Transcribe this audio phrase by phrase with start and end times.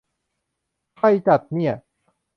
[0.95, 1.73] ใครจัดเนี่ย?